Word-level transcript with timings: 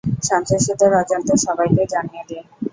সন্ত্রাসীদের 0.27 0.91
অজান্তে 1.01 1.33
সবাইকে 1.45 1.83
জানিয়ে 1.93 2.23
দে। 2.29 2.37